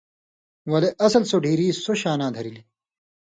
[0.71, 2.67] ولے اصل سو ڈھیری سو شاناں دھرِلیۡ۔